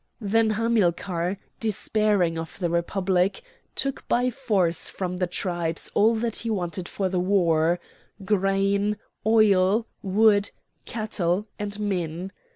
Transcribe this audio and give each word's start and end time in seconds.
Then 0.19 0.49
Hamilcar, 0.49 1.37
despairing 1.59 2.35
of 2.35 2.57
the 2.57 2.71
Republic, 2.71 3.43
took 3.75 4.07
by 4.07 4.31
force 4.31 4.89
from 4.89 5.17
the 5.17 5.27
tribes 5.27 5.91
all 5.93 6.15
that 6.15 6.37
he 6.37 6.49
wanted 6.49 6.89
for 6.89 7.07
the 7.07 7.19
war—grain, 7.19 8.97
oil, 9.27 9.85
wood, 10.01 10.49
cattle, 10.87 11.45
and 11.59 11.79
men. 11.79 12.31